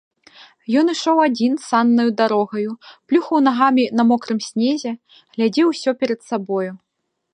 Ён 0.79 0.85
ішоў 0.93 1.17
адзін 1.25 1.53
саннаю 1.65 2.09
дарогаю, 2.21 2.71
плюхаў 3.11 3.37
нагамі 3.49 3.85
на 3.99 4.03
мокрым 4.13 4.39
снезе, 4.49 4.91
глядзеў 5.33 5.65
усё 5.75 5.91
перад 6.01 6.19
сабою. 6.33 6.71